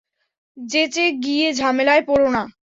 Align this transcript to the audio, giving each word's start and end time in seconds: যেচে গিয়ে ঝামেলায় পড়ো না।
যেচে 0.57 1.05
গিয়ে 1.23 1.47
ঝামেলায় 1.53 2.03
পড়ো 2.07 2.27
না। 2.31 2.43